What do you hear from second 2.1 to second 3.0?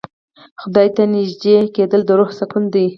روح سکون دی.